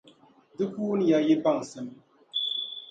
[0.55, 1.87] di kuuniya yi baŋsim.